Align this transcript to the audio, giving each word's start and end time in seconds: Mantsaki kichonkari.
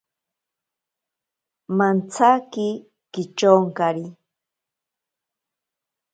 Mantsaki 1.77 2.67
kichonkari. 3.11 4.05